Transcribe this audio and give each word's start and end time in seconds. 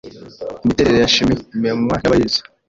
Imiterere 0.63 0.97
ya 0.99 1.11
shimi, 1.13 1.33
imenywa 1.55 1.95
nabayiz 2.01 2.35